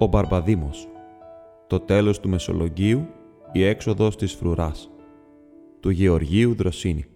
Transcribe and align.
Ο 0.00 0.06
Μπαρμπαδήμος. 0.06 0.88
Το 1.66 1.80
τέλος 1.80 2.20
του 2.20 2.28
Μεσολογγίου 2.28 3.06
Η 3.52 3.64
έξοδος 3.64 4.16
της 4.16 4.32
Φρουράς. 4.32 4.90
Του 5.80 5.90
Γεωργίου 5.90 6.54
Δροσίνη 6.54 7.06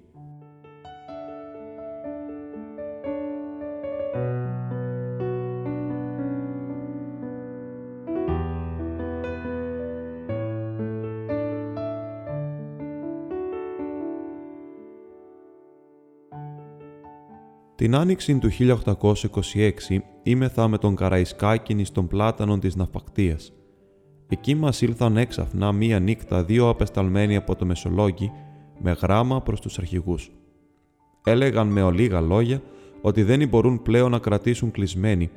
άνοιξη 18.02 18.38
του 18.38 18.50
1826 19.02 19.98
ήμεθα 20.22 20.68
με 20.68 20.78
τον 20.78 20.96
Καραϊσκάκινη 20.96 21.84
στον 21.84 22.06
πλάτανο 22.06 22.58
της 22.58 22.76
Ναυπακτίας. 22.76 23.52
Εκεί 24.28 24.54
μας 24.54 24.82
ήλθαν 24.82 25.16
έξαφνα 25.16 25.72
μία 25.72 26.00
νύχτα 26.00 26.44
δύο 26.44 26.68
απεσταλμένοι 26.68 27.36
από 27.36 27.56
το 27.56 27.64
Μεσολόγγι 27.64 28.32
με 28.78 28.92
γράμμα 28.92 29.40
προς 29.42 29.60
τους 29.60 29.78
αρχηγούς. 29.78 30.30
Έλεγαν 31.24 31.68
με 31.68 31.82
ολίγα 31.82 32.20
λόγια 32.20 32.62
ότι 33.00 33.22
δεν 33.22 33.48
μπορούν 33.48 33.82
πλέον 33.82 34.10
να 34.10 34.18
κρατήσουν 34.18 34.70
κλεισμένοι, 34.70 35.30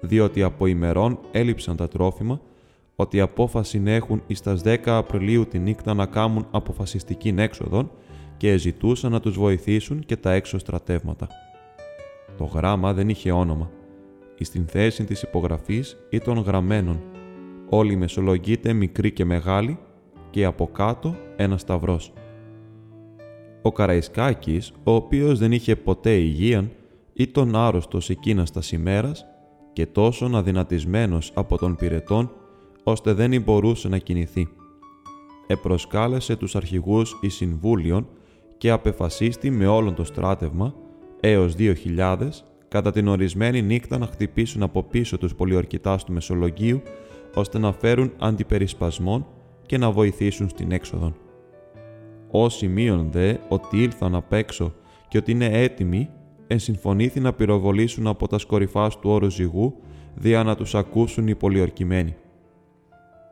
διότι 0.00 0.42
από 0.42 0.66
ημερών 0.66 1.18
έλειψαν 1.32 1.76
τα 1.76 1.88
τρόφιμα, 1.88 2.40
ότι 2.96 3.20
απόφαση 3.20 3.82
έχουν 3.84 4.22
εις 4.26 4.40
τας 4.40 4.62
10 4.64 4.76
Απριλίου 4.84 5.46
τη 5.46 5.58
νύχτα 5.58 5.94
να 5.94 6.06
κάνουν 6.06 6.46
αποφασιστική 6.50 7.34
έξοδο 7.36 7.90
και 8.36 8.56
ζητούσαν 8.56 9.12
να 9.12 9.20
τους 9.20 9.38
βοηθήσουν 9.38 10.00
και 10.00 10.16
τα 10.16 10.32
έξω 10.32 10.58
στρατεύματα. 10.58 11.28
Το 12.36 12.44
γράμμα 12.44 12.92
δεν 12.92 13.08
είχε 13.08 13.32
όνομα. 13.32 13.70
Εις 14.38 14.50
την 14.50 14.66
θέση 14.66 15.04
της 15.04 15.22
υπογραφής 15.22 15.96
ήταν 16.10 16.38
γραμμένων. 16.38 17.00
Όλοι 17.68 17.96
μεσολογείται 17.96 18.72
μικρή 18.72 19.12
και 19.12 19.24
μεγάλη 19.24 19.78
και 20.30 20.44
από 20.44 20.66
κάτω 20.66 21.16
ένα 21.36 21.58
σταυρός. 21.58 22.12
Ο 23.62 23.72
Καραϊσκάκης, 23.72 24.72
ο 24.84 24.92
οποίος 24.92 25.38
δεν 25.38 25.52
είχε 25.52 25.76
ποτέ 25.76 26.10
υγείαν, 26.10 26.70
ήταν 27.12 27.56
άρρωστος 27.56 28.10
εκείνας 28.10 28.50
τας 28.50 28.72
ημέρας 28.72 29.26
και 29.72 29.86
τόσο 29.86 30.30
αδυνατισμένος 30.34 31.32
από 31.34 31.58
τον 31.58 31.76
πυρετών, 31.76 32.30
ώστε 32.82 33.12
δεν 33.12 33.42
μπορούσε 33.42 33.88
να 33.88 33.98
κινηθεί. 33.98 34.48
Επροσκάλεσε 35.46 36.36
τους 36.36 36.56
αρχηγούς 36.56 37.18
εις 37.20 37.34
συμβούλιον 37.34 38.06
και 38.58 38.70
απεφασίστη 38.70 39.50
με 39.50 39.66
όλον 39.66 39.94
το 39.94 40.04
στράτευμα 40.04 40.74
έως 41.24 41.54
2.000 41.58 42.16
κατά 42.68 42.92
την 42.92 43.08
ορισμένη 43.08 43.62
νύχτα 43.62 43.98
να 43.98 44.06
χτυπήσουν 44.06 44.62
από 44.62 44.82
πίσω 44.82 45.18
τους 45.18 45.34
πολιορκητάς 45.34 46.04
του 46.04 46.12
Μεσολογγίου 46.12 46.82
ώστε 47.34 47.58
να 47.58 47.72
φέρουν 47.72 48.12
αντιπερισπασμόν 48.18 49.26
και 49.66 49.78
να 49.78 49.90
βοηθήσουν 49.90 50.48
στην 50.48 50.72
έξοδο. 50.72 51.14
Όσοι 52.30 52.68
μείον 52.68 53.08
δε 53.10 53.34
ότι 53.48 53.82
ήλθαν 53.82 54.14
απ' 54.14 54.32
έξω 54.32 54.74
και 55.08 55.18
ότι 55.18 55.30
είναι 55.30 55.48
έτοιμοι, 55.52 56.08
ενσυμφωνήθη 56.46 57.20
να 57.20 57.32
πυροβολήσουν 57.32 58.06
από 58.06 58.28
τα 58.28 58.38
σκορυφάς 58.38 58.98
του 58.98 59.10
όρου 59.10 59.30
ζυγού, 59.30 59.74
δια 60.14 60.42
να 60.42 60.56
τους 60.56 60.74
ακούσουν 60.74 61.28
οι 61.28 61.34
πολιορκημένοι. 61.34 62.16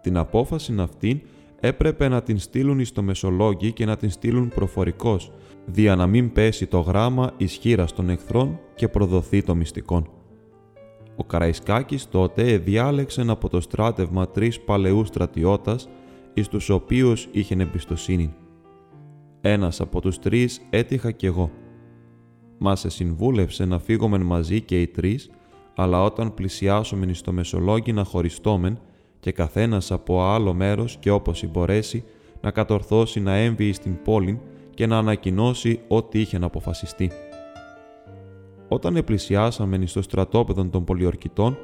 Την 0.00 0.16
απόφαση 0.16 0.74
αυτήν 0.78 1.20
έπρεπε 1.60 2.08
να 2.08 2.22
την 2.22 2.38
στείλουν 2.38 2.84
στο 2.84 3.02
Μεσολόγγι 3.02 3.72
και 3.72 3.84
να 3.84 3.96
την 3.96 4.10
στείλουν 4.10 4.48
προφορικός, 4.48 5.32
δια 5.66 5.96
να 5.96 6.06
μην 6.06 6.32
πέσει 6.32 6.66
το 6.66 6.80
γράμμα 6.80 7.32
ισχύρα 7.36 7.84
των 7.84 8.08
εχθρών 8.08 8.58
και 8.74 8.88
προδοθεί 8.88 9.42
το 9.42 9.54
μυστικόν. 9.54 10.10
Ο 11.16 11.24
Καραϊσκάκης 11.24 12.08
τότε 12.08 12.56
διάλεξε 12.58 13.24
από 13.26 13.48
το 13.48 13.60
στράτευμα 13.60 14.28
τρεις 14.28 14.60
παλαιούς 14.60 15.08
στρατιώτας, 15.08 15.88
εις 16.34 16.48
τους 16.48 16.68
οποίους 16.68 17.28
είχε 17.32 17.54
εμπιστοσύνη. 17.58 18.34
Ένας 19.40 19.80
από 19.80 20.00
τους 20.00 20.18
τρεις 20.18 20.60
έτυχα 20.70 21.10
κι 21.10 21.26
εγώ. 21.26 21.50
Μα 22.58 22.76
σε 22.76 22.88
συμβούλευσε 22.88 23.64
να 23.64 23.78
φύγουμε 23.78 24.18
μαζί 24.18 24.60
και 24.60 24.80
οι 24.80 24.86
τρεις, 24.86 25.30
αλλά 25.74 26.02
όταν 26.02 26.34
πλησιάσουμε 26.34 27.12
στο 27.12 27.32
Μεσολόγγι 27.32 27.92
να 27.92 28.04
χωριστόμεν 28.04 28.78
και 29.20 29.32
καθένας 29.32 29.90
από 29.90 30.22
άλλο 30.22 30.54
μέρος 30.54 30.96
και 31.00 31.10
όπως 31.10 31.38
συμπορέσει 31.38 32.04
να 32.40 32.50
κατορθώσει 32.50 33.20
να 33.20 33.34
έμβει 33.34 33.72
στην 33.72 34.02
πόλη 34.04 34.40
και 34.80 34.86
να 34.86 34.98
ανακοινώσει 34.98 35.80
ό,τι 35.88 36.20
είχε 36.20 36.38
να 36.38 36.46
αποφασιστεί. 36.46 37.10
Όταν 38.68 38.96
επλησιάσαμε 38.96 39.86
στο 39.86 40.02
στρατόπεδο 40.02 40.64
των 40.64 40.84
πολιορκητών, 40.84 41.56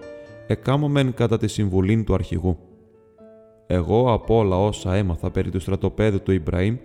εκάμωμεν 0.46 1.14
κατά 1.14 1.38
τη 1.38 1.48
συμβουλή 1.48 2.04
του 2.04 2.14
αρχηγού. 2.14 2.58
Εγώ 3.66 4.12
από 4.12 4.36
όλα 4.36 4.56
όσα 4.56 4.94
έμαθα 4.94 5.30
περί 5.30 5.50
του 5.50 5.60
στρατοπέδου 5.60 6.22
του 6.22 6.32
Ιμπραήμ, 6.32 6.76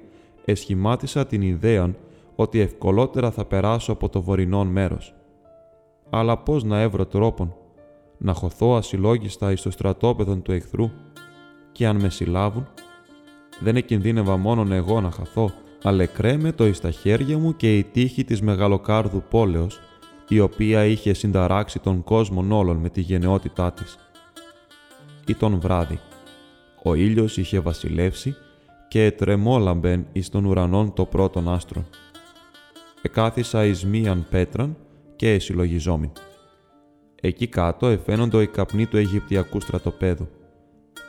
εσχημάτισα 0.46 1.26
την 1.26 1.42
ιδέα 1.42 1.96
ότι 2.36 2.60
ευκολότερα 2.60 3.32
θα 3.32 3.46
περάσω 3.46 3.92
από 3.92 4.10
το 4.10 4.22
βορεινό 4.22 4.66
μέρος. 4.66 5.16
Αλλά 6.10 6.38
πώς 6.38 6.64
να 6.64 6.82
έβρω 6.82 7.06
τρόπον, 7.06 7.56
να 8.18 8.34
χωθώ 8.34 8.76
ασυλλόγιστα 8.76 9.52
εις 9.52 9.62
το 9.62 9.72
στρατόπεδο 9.72 10.36
του 10.36 10.52
εχθρού 10.52 10.90
και 11.72 11.88
αν 11.88 12.02
με 12.02 12.10
συλλάβουν, 12.10 12.68
δεν 13.60 13.76
εκινδύνευα 13.76 14.38
μόνον 14.38 14.72
εγώ 14.72 15.02
να 15.02 15.12
χαθώ, 15.12 15.52
αλλά 15.84 16.06
κρέμε 16.06 16.52
το 16.52 16.68
εις 16.68 16.80
τα 16.80 16.92
χέρια 16.92 17.38
μου 17.38 17.56
και 17.56 17.78
η 17.78 17.84
τύχη 17.84 18.24
της 18.24 18.42
μεγαλοκάρδου 18.42 19.24
πόλεως, 19.30 19.80
η 20.28 20.40
οποία 20.40 20.86
είχε 20.86 21.14
συνταράξει 21.14 21.80
τον 21.80 22.04
κόσμο 22.04 22.58
όλων 22.58 22.78
με 22.78 22.90
τη 22.90 23.02
γενναιότητά 23.02 23.72
της. 23.72 23.98
Ήταν 25.26 25.60
βράδυ. 25.60 26.00
Ο 26.84 26.94
ήλιος 26.94 27.38
είχε 27.38 27.60
βασιλεύσει 27.60 28.36
και 28.88 29.12
τρεμόλαμπεν 29.12 30.06
εις 30.12 30.30
τον 30.30 30.46
ουρανόν 30.46 30.94
το 30.94 31.06
πρώτον 31.06 31.50
άστρο. 31.50 31.86
Εκάθισα 33.02 33.66
εις 33.66 33.86
μίαν 33.86 34.26
πέτραν 34.30 34.78
και 35.16 35.34
εσυλλογιζόμην. 35.34 36.12
Εκεί 37.22 37.48
κάτω 37.48 37.88
εφαίνοντο 37.88 38.42
οι 38.42 38.48
καπνοί 38.48 38.86
του 38.86 38.98
Αιγυπτιακού 38.98 39.60
στρατοπέδου. 39.60 40.28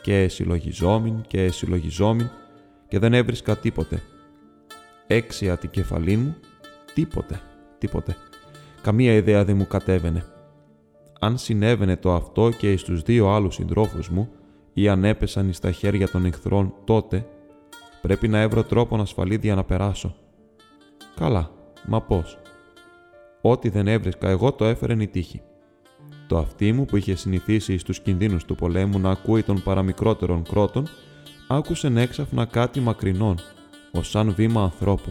Και 0.03 0.29
συλλογιζόμην 0.29 1.23
και 1.27 1.51
συλλογιζόμην 1.51 2.31
και 2.89 2.99
δεν 2.99 3.15
έβρισκα 3.15 3.57
τίποτε. 3.57 4.03
Έξια 5.13 5.57
την 5.57 5.71
κεφαλή 5.71 6.17
μου, 6.17 6.37
τίποτε, 6.95 7.41
τίποτε. 7.79 8.17
Καμία 8.83 9.13
ιδέα 9.13 9.45
δεν 9.45 9.57
μου 9.57 9.67
κατέβαινε. 9.67 10.25
Αν 11.21 11.39
συνέβαινε 11.39 11.97
το 11.97 12.13
αυτό 12.13 12.51
και 12.51 12.77
στους 12.77 13.03
δύο 13.03 13.29
άλλους 13.29 13.55
συντρόφους 13.55 14.09
μου 14.09 14.29
ή 14.73 14.89
αν 14.89 15.05
έπεσαν 15.05 15.49
εις 15.49 15.59
τα 15.59 15.71
χέρια 15.71 16.09
των 16.09 16.25
εχθρών 16.25 16.75
τότε, 16.85 17.27
πρέπει 18.03 18.29
να 18.29 18.41
έβρω 18.41 18.63
τρόπο 18.63 18.97
ασφαλή 18.97 19.39
για 19.43 19.55
να 19.55 19.65
περάσω. 19.65 20.15
Καλά, 21.17 21.51
μα 21.87 22.03
πώς. 22.03 22.39
Ό,τι 23.41 23.69
δεν 23.69 23.89
έβρισκα 23.89 24.29
εγώ 24.29 24.53
το 24.53 24.65
έφερε 24.65 25.03
η 25.03 25.09
τύχη. 25.09 25.43
Το 26.27 26.39
αυτί 26.39 26.73
μου 26.73 26.85
που 26.85 26.97
είχε 26.97 27.15
συνηθίσει 27.15 27.79
στους 27.79 28.01
κινδύνους 28.01 28.45
του 28.45 28.55
πολέμου 28.55 28.99
να 28.99 29.11
ακούει 29.11 29.43
των 29.43 29.63
παραμικρότερων 29.63 30.43
κρότων, 30.43 30.87
άκουσε 31.49 31.93
έξαφνα 31.97 32.45
κάτι 32.45 32.81
μακρινόν, 32.81 33.39
ως 33.93 34.09
σαν 34.09 34.35
βήμα 34.35 34.63
ανθρώπου. 34.63 35.11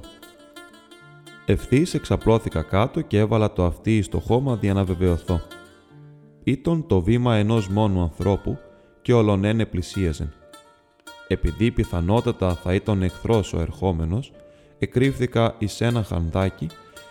Ευθύς 1.45 1.93
εξαπλώθηκα 1.93 2.61
κάτω 2.61 3.01
και 3.01 3.17
έβαλα 3.17 3.53
το 3.53 3.65
αυτί 3.65 4.01
στο 4.01 4.19
χώμα 4.19 4.57
για 4.61 4.73
να 4.73 4.83
βεβαιωθώ. 4.83 5.41
Ήταν 6.43 6.87
το 6.87 7.01
βήμα 7.01 7.35
ενός 7.35 7.67
μόνου 7.67 8.01
ανθρώπου 8.01 8.57
και 9.01 9.13
ολονένε 9.13 9.65
πλησίαζεν. 9.65 10.33
Επειδή 11.27 11.71
πιθανότατα 11.71 12.55
θα 12.55 12.73
ήταν 12.73 13.01
εχθρός 13.01 13.53
ο 13.53 13.59
ερχόμενος, 13.59 14.31
εκρύφθηκα 14.79 15.55
εις 15.57 15.81
ένα 15.81 16.03
χανδάκι 16.03 16.67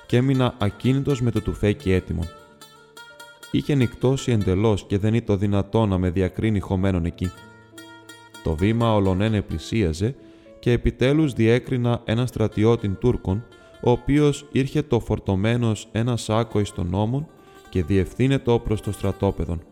και 0.06 0.17
έμεινα 0.17 0.55
ακίνητος 0.59 1.21
με 1.21 1.31
το 1.31 1.41
τουφέκι 1.41 1.93
έτοιμο 1.93 2.23
είχε 3.50 3.75
νυχτώσει 3.75 4.33
εντελώς 4.33 4.85
και 4.87 4.99
δεν 4.99 5.15
ήταν 5.15 5.39
δυνατό 5.39 5.87
να 5.87 5.99
με 5.99 6.11
διακρίνει 6.11 6.61
χωμένον 6.61 7.05
εκεί. 7.05 7.31
Το 8.43 8.56
βήμα 8.56 8.95
ολονένε 8.95 9.43
πλησίαζε 9.43 10.15
και 10.61 10.73
επιτέλους 10.73 11.33
διέκρινα 11.33 12.01
ένα 12.05 12.27
στρατιώτη 12.27 12.89
Τούρκων, 12.89 13.45
ο 13.83 13.91
οποίος 13.91 14.49
ήρχε 14.53 14.83
το 14.83 15.01
φορτωμένος 15.01 15.89
ένα 15.93 16.17
σάκο 16.17 16.61
εις 16.61 16.73
τον 16.73 16.89
νόμον 16.91 17.27
και 17.69 17.83
διευθύνετο 17.83 18.59
προς 18.59 18.81
το 18.81 18.93
στρατόπεδον. 18.93 19.62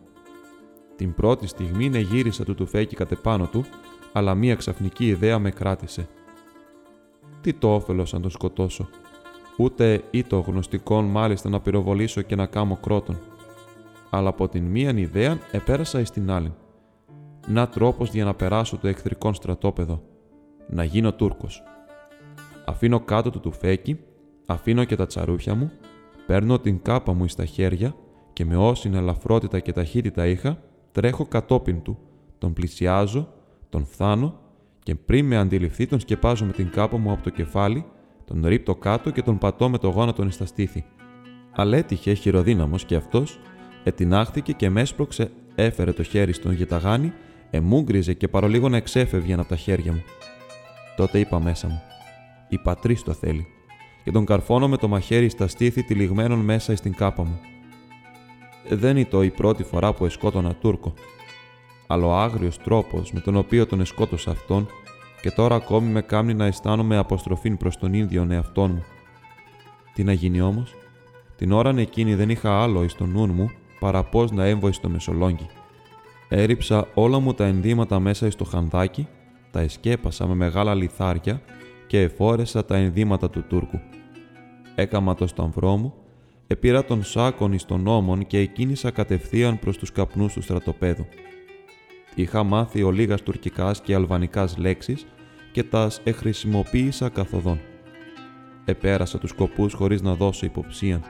Την 0.95 1.13
πρώτη 1.13 1.47
στιγμή 1.47 1.89
ναι 1.89 1.99
γύρισα 1.99 2.43
του 2.43 2.55
τουφέκι 2.55 2.95
κατ' 2.95 3.47
του, 3.51 3.65
αλλά 4.11 4.35
μία 4.35 4.55
ξαφνική 4.55 5.07
ιδέα 5.07 5.39
με 5.39 5.51
κράτησε. 5.51 6.07
Τι 7.41 7.53
το 7.53 7.73
όφελος 7.73 8.13
αν 8.13 8.21
το 8.21 8.29
σκοτώσω; 8.29 8.89
Ούτε 9.57 10.03
ή 10.11 10.23
το 10.23 10.39
γνωστικόν 10.39 11.05
μάλιστα 11.05 11.49
να 11.49 11.59
πυροβολήσω 11.59 12.21
και 12.21 12.35
να 12.35 12.45
κάμω 12.45 12.77
κρότον 12.81 13.17
αλλά 14.09 14.29
από 14.29 14.47
την 14.47 14.63
μίαν 14.63 14.97
ιδέα 14.97 15.37
επέρασα 15.51 15.99
εις 15.99 16.11
την 16.11 16.31
άλλη. 16.31 16.53
Να 17.47 17.67
τρόπος 17.67 18.09
για 18.09 18.25
να 18.25 18.33
περάσω 18.33 18.77
το 18.77 18.87
εχθρικό 18.87 19.33
στρατόπεδο. 19.33 20.01
Να 20.69 20.83
γίνω 20.83 21.13
Τούρκος. 21.13 21.63
Αφήνω 22.65 22.99
κάτω 22.99 23.29
το 23.29 23.39
τουφέκι, 23.39 23.99
αφήνω 24.45 24.83
και 24.83 24.95
τα 24.95 25.05
τσαρούχια 25.05 25.55
μου, 25.55 25.71
παίρνω 26.27 26.59
την 26.59 26.81
κάπα 26.81 27.13
μου 27.13 27.27
στα 27.27 27.45
χέρια 27.45 27.95
και 28.33 28.45
με 28.45 28.55
όση 28.57 28.89
ελαφρότητα 28.93 29.59
και 29.59 29.71
ταχύτητα 29.71 30.27
είχα, 30.27 30.61
τρέχω 30.91 31.25
κατόπιν 31.25 31.81
του, 31.81 31.97
Τον 32.37 32.53
πλησιάζω, 32.53 33.27
τον 33.69 33.85
φθάνω 33.85 34.39
και 34.83 34.95
πριν 34.95 35.25
με 35.25 35.37
αντιληφθεί 35.37 35.87
τον 35.87 35.99
σκεπάζω 35.99 36.45
με 36.45 36.51
την 36.51 36.69
κάπα 36.69 36.97
μου 36.97 37.11
από 37.11 37.23
το 37.23 37.29
κεφάλι, 37.29 37.85
τον 38.25 38.45
ρίπτω 38.45 38.75
κάτω 38.75 39.09
και 39.09 39.21
τον 39.21 39.37
πατώ 39.37 39.69
με 39.69 39.77
το 39.77 39.87
γόνατο 39.87 40.29
στα 40.29 40.45
στήθη. 40.45 40.85
Αλλά 41.51 41.77
έτυχε 41.77 42.13
χειροδύναμος 42.13 42.85
και 42.85 42.95
αυτός 42.95 43.39
ετινάχθηκε 43.83 44.51
και 44.51 44.69
με 44.69 44.81
έσπρωξε, 44.81 45.31
έφερε 45.55 45.91
το 45.91 46.03
χέρι 46.03 46.33
στον 46.33 46.53
γεταγάνι, 46.53 47.13
εμούγκριζε 47.49 48.13
και 48.13 48.27
παρολίγο 48.27 48.69
να 48.69 48.77
εξέφευγε 48.77 49.33
από 49.33 49.47
τα 49.47 49.55
χέρια 49.55 49.91
μου. 49.91 50.03
Τότε 50.99 51.19
είπα 51.19 51.39
μέσα 51.39 51.67
μου: 51.67 51.81
Η 52.49 52.57
πατρίς 52.57 53.03
το 53.03 53.13
θέλει, 53.13 53.47
και 54.03 54.11
τον 54.11 54.25
καρφώνω 54.25 54.67
με 54.67 54.77
το 54.77 54.87
μαχαίρι 54.87 55.29
στα 55.29 55.47
στήθη 55.47 55.83
τυλιγμένων 55.83 56.39
μέσα 56.39 56.75
στην 56.75 56.93
κάπα 56.93 57.23
μου. 57.23 57.39
Δεν 58.69 58.97
ήταν 58.97 59.21
η 59.21 59.29
πρώτη 59.29 59.63
φορά 59.63 59.93
που 59.93 60.05
εσκότωνα 60.05 60.55
Τούρκο, 60.55 60.93
αλλά 61.87 62.05
ο 62.05 62.13
άγριος 62.13 62.57
τρόπος 62.57 63.11
με 63.11 63.19
τον 63.19 63.35
οποίο 63.35 63.65
τον 63.65 63.81
εσκότωσα 63.81 64.31
αυτόν 64.31 64.67
και 65.21 65.31
τώρα 65.31 65.55
ακόμη 65.55 65.91
με 65.91 66.01
κάνει 66.01 66.33
να 66.33 66.45
αισθάνομαι 66.45 66.97
αποστροφήν 66.97 67.57
προς 67.57 67.77
τον 67.77 67.93
ίδιο 67.93 68.27
εαυτόν 68.29 68.71
μου. 68.71 68.83
Τι 69.93 70.03
να 70.03 70.13
γίνει 70.13 70.41
όμως, 70.41 70.75
την 71.35 71.51
ώρα 71.51 71.73
εκείνη 71.77 72.15
δεν 72.15 72.29
είχα 72.29 72.61
άλλο 72.61 72.83
εις 72.83 72.95
το 72.95 73.05
νου 73.05 73.27
μου 73.27 73.49
παρά 73.79 74.03
πώς 74.03 74.31
να 74.31 74.45
έμβω 74.45 74.71
στο 74.71 74.89
Μεσολόγγι. 74.89 75.47
Έριψα 76.29 76.87
όλα 76.93 77.19
μου 77.19 77.33
τα 77.33 77.45
ενδύματα 77.45 77.99
μέσα 77.99 78.31
στο 78.31 78.45
χανδάκι, 78.45 79.07
τα 79.51 79.59
εσκέπασα 79.59 80.27
με 80.27 80.35
μεγάλα 80.35 80.75
λιθάρια 80.75 81.41
και 81.87 82.01
εφόρεσα 82.01 82.65
τα 82.65 82.75
ενδύματα 82.75 83.29
του 83.29 83.43
Τούρκου. 83.47 83.79
Έκαμα 84.75 85.15
το 85.15 85.27
σταυρό 85.27 85.77
μου, 85.77 85.93
επήρα 86.47 86.85
τον 86.85 87.03
σάκον 87.03 87.53
εις 87.53 87.65
των 87.65 87.81
νόμων 87.81 88.27
και 88.27 88.37
εκκίνησα 88.37 88.91
κατευθείαν 88.91 89.59
προς 89.59 89.77
τους 89.77 89.91
καπνούς 89.91 90.33
του 90.33 90.41
στρατοπέδου. 90.41 91.05
Είχα 92.15 92.43
μάθει 92.43 92.83
ο 92.83 92.91
λίγας 92.91 93.21
τουρκικάς 93.21 93.81
και 93.81 93.95
αλβανικάς 93.95 94.57
λέξεις 94.57 95.05
και 95.51 95.63
τας 95.63 96.01
εχρησιμοποίησα 96.03 97.09
καθοδόν. 97.09 97.59
Επέρασα 98.65 99.17
τους 99.17 99.29
σκοπούς 99.29 99.73
χωρίς 99.73 100.01
να 100.01 100.15
δώσω 100.15 100.45
υποψία. 100.45 101.01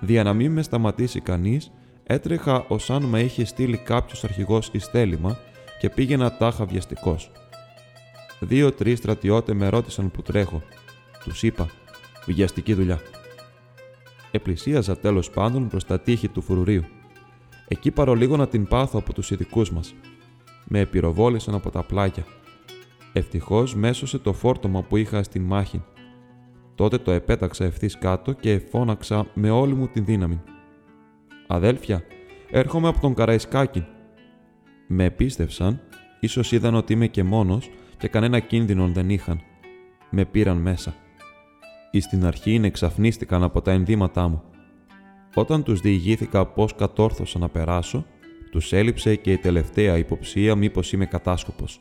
Δια 0.00 0.22
να 0.22 0.32
μην 0.32 0.52
με 0.52 0.62
σταματήσει 0.62 1.20
κανείς, 1.20 1.72
έτρεχα 2.02 2.64
ως 2.68 2.90
αν 2.90 3.02
με 3.02 3.20
είχε 3.20 3.44
στείλει 3.44 3.76
κάποιος 3.76 4.24
αρχηγός 4.24 4.70
εις 4.72 4.86
θέλημα 4.86 5.36
και 5.80 5.90
πήγαινα 5.90 6.36
τάχα 6.36 6.64
βιαστικός. 6.64 7.30
Δύο-τρεις 8.44 8.98
στρατιώτες 8.98 9.54
με 9.54 9.68
ρώτησαν 9.68 10.10
που 10.10 10.22
τρέχω. 10.22 10.62
Τους 11.24 11.42
είπα, 11.42 11.66
βιαστική 12.26 12.74
δουλειά. 12.74 13.00
Επλησίαζα 14.30 14.96
τέλος 14.96 15.30
πάντων 15.30 15.68
προς 15.68 15.84
τα 15.84 16.00
τείχη 16.00 16.28
του 16.28 16.42
φρουρίου. 16.42 16.84
Εκεί 17.68 17.90
παρολίγο 17.90 18.36
να 18.36 18.48
την 18.48 18.66
πάθω 18.66 18.98
από 18.98 19.12
τους 19.12 19.30
ειδικούς 19.30 19.70
μας. 19.70 19.94
Με 20.64 20.78
επιροβόλησαν 20.78 21.54
από 21.54 21.70
τα 21.70 21.82
πλάκια. 21.82 22.24
Ευτυχώς 23.12 23.74
μέσωσε 23.74 24.18
το 24.18 24.32
φόρτωμα 24.32 24.82
που 24.82 24.96
είχα 24.96 25.22
στην 25.22 25.42
μάχη. 25.42 25.82
Τότε 26.74 26.98
το 26.98 27.10
επέταξα 27.10 27.64
ευθύς 27.64 27.98
κάτω 27.98 28.32
και 28.32 28.58
φώναξα 28.58 29.26
με 29.34 29.50
όλη 29.50 29.74
μου 29.74 29.88
την 29.88 30.04
δύναμη. 30.04 30.40
Αδέλφια, 31.46 32.04
έρχομαι 32.50 32.88
από 32.88 33.00
τον 33.00 33.14
Καραϊσκάκη. 33.14 33.86
Με 34.86 35.04
επίστευσαν, 35.04 35.80
ίσως 36.20 36.52
είδαν 36.52 36.74
ότι 36.74 36.92
είμαι 36.92 37.06
και 37.06 37.22
μόνος 37.22 37.70
και 38.02 38.08
κανένα 38.08 38.38
κίνδυνο 38.40 38.88
δεν 38.88 39.10
είχαν. 39.10 39.40
Με 40.10 40.24
πήραν 40.24 40.56
μέσα. 40.56 40.94
Ή 41.90 42.00
στην 42.00 42.26
αρχή 42.26 42.60
εξαφνίστηκαν 42.62 43.42
από 43.42 43.62
τα 43.62 43.70
ενδύματά 43.72 44.28
μου. 44.28 44.42
Όταν 45.34 45.62
τους 45.62 45.80
διηγήθηκα 45.80 46.46
πώς 46.46 46.74
κατόρθωσα 46.74 47.38
να 47.38 47.48
περάσω, 47.48 48.06
τους 48.50 48.72
έλειψε 48.72 49.16
και 49.16 49.32
η 49.32 49.38
τελευταία 49.38 49.98
υποψία 49.98 50.54
μήπως 50.54 50.92
είμαι 50.92 51.06
κατάσκοπος. 51.06 51.80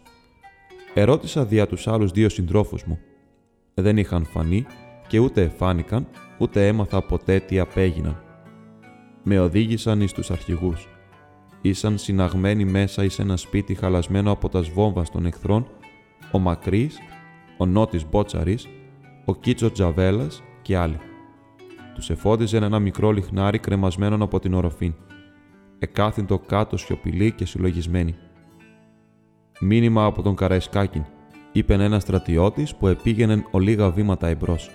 Ερώτησα 0.94 1.46
δια 1.46 1.68
τους 1.68 1.88
άλλους 1.88 2.12
δύο 2.12 2.30
συντρόφους 2.30 2.84
μου. 2.84 3.00
Δεν 3.74 3.98
είχαν 3.98 4.26
φανεί 4.26 4.66
και 5.08 5.20
ούτε 5.20 5.42
εφάνηκαν, 5.42 6.08
ούτε 6.38 6.68
έμαθα 6.68 7.02
ποτέ 7.02 7.40
τι 7.40 7.60
απέγιναν. 7.60 8.24
Με 9.24 9.40
οδήγησαν 9.40 10.02
εις 10.02 10.12
τους 10.12 10.32
αρχηγούς. 10.32 10.88
Ήσαν 11.62 11.98
συναγμένοι 11.98 12.66
μέσα 12.66 13.04
εις 13.04 13.20
ένα 13.20 13.38
σπίτι 13.38 13.76
χαλασμένο 13.76 14.32
από 14.32 14.50
τα 14.50 14.62
σβόμβα 14.62 15.04
των 15.12 15.26
εχθρών, 15.26 15.68
ο 16.32 16.40
Μακρύς, 16.40 16.98
ο 17.58 17.66
Νότης 17.66 18.10
Μπότσαρης, 18.10 18.68
ο 19.26 19.36
Κίτσο 19.36 19.72
Τζαβέλας 19.72 20.44
και 20.62 20.78
άλλοι. 20.78 21.00
Τους 21.96 22.10
εφόδιζε 22.10 22.58
ένα 22.58 22.80
μικρό 22.80 23.12
λιχνάρι 23.12 23.60
κρεμασμένο 23.60 24.24
από 24.24 24.40
την 24.40 24.54
οροφή. 24.54 24.94
Εκάθυντο 25.80 26.40
κάτω 26.40 26.78
σιωπηλή 26.78 27.32
και 27.32 27.46
συλλογισμένη. 27.46 28.16
Μήνυμα 29.60 30.06
από 30.06 30.22
τον 30.22 30.36
Καραϊσκάκιν, 30.36 31.04
είπε 31.52 31.74
ένα 31.74 32.00
στρατιώτης 32.00 32.76
που 32.76 32.88
επήγαινε 32.88 33.46
ολίγα 33.52 33.92
βήματα 33.92 34.28
εμπρός. 34.28 34.72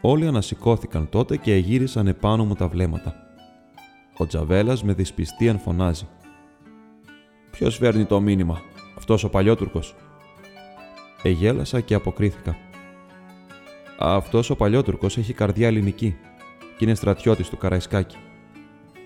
Όλοι 0.00 0.26
ανασηκώθηκαν 0.26 1.08
τότε 1.08 1.36
και 1.36 1.52
εγύρισαν 1.52 2.06
επάνω 2.06 2.44
μου 2.44 2.54
τα 2.54 2.68
βλέμματα. 2.68 3.14
Ο 4.18 4.26
Τζαβέλας 4.26 4.82
με 4.82 4.92
δυσπιστίαν 4.92 5.58
φωνάζει. 5.58 6.08
Ποιος 7.50 7.76
φέρνει 7.76 8.04
το 8.04 8.20
μήνυμα, 8.20 8.60
αυτός 8.96 9.24
ο 9.24 9.30
παλιότουρκος; 9.30 9.94
Εγέλασα 11.26 11.80
και 11.80 11.94
αποκρίθηκα. 11.94 12.56
Αυτός 13.98 14.50
ο 14.50 14.56
παλιότουρκος 14.56 15.18
έχει 15.18 15.32
καρδιά 15.32 15.66
ελληνική 15.66 16.16
και 16.76 16.84
είναι 16.84 16.94
στρατιώτης 16.94 17.48
του 17.48 17.56
Καραϊσκάκη. 17.56 18.16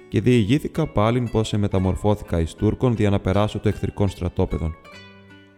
Και 0.08 0.20
διηγήθηκα 0.20 0.86
πάλιν 0.86 1.30
πώ 1.30 1.40
μεταμορφώθηκα 1.56 2.40
εις 2.40 2.54
Τούρκων 2.54 2.92
για 2.92 3.10
να 3.10 3.20
περάσω 3.20 3.58
το 3.58 3.68
εχθρικών 3.68 4.08
στρατόπεδων. 4.08 4.74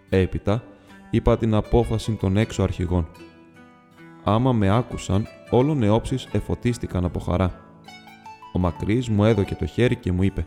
Έπειτα 0.09 0.65
είπα 1.11 1.39
την 1.39 1.55
απόφαση 1.55 2.13
των 2.13 2.37
έξω 2.37 2.63
αρχηγών. 2.63 3.09
Άμα 4.25 4.53
με 4.53 4.77
άκουσαν, 4.77 5.27
όλο 5.51 5.75
νεόψει 5.75 6.17
εφωτίστηκαν 6.33 7.05
από 7.05 7.19
χαρά. 7.19 7.61
Ο 8.53 8.59
Μακρύς 8.59 9.09
μου 9.09 9.25
έδωκε 9.25 9.55
το 9.55 9.67
χέρι 9.67 9.97
και 9.97 10.13
μου 10.13 10.23
είπε: 10.23 10.47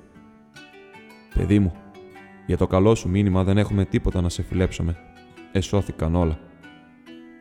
Παιδί 1.34 1.60
μου, 1.60 1.74
για 2.46 2.58
το 2.58 2.68
καλό 2.68 2.96
σου 2.96 3.10
μήνυμα 3.10 3.44
δεν 3.44 3.58
έχουμε 3.58 3.86
τίποτα 3.86 4.22
να 4.22 4.30
σε 4.30 4.44
φιλέψουμε. 4.44 4.98
Εσώθηκαν 5.56 6.16
όλα 6.16 6.40